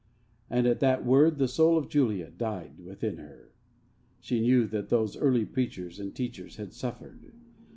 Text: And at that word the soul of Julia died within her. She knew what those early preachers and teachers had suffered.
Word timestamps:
And 0.49 0.65
at 0.65 0.79
that 0.79 1.05
word 1.05 1.37
the 1.37 1.47
soul 1.47 1.77
of 1.77 1.87
Julia 1.87 2.31
died 2.31 2.79
within 2.79 3.17
her. 3.17 3.53
She 4.19 4.41
knew 4.41 4.65
what 4.65 4.89
those 4.89 5.15
early 5.15 5.45
preachers 5.45 5.99
and 5.99 6.15
teachers 6.15 6.55
had 6.55 6.73
suffered. 6.73 7.31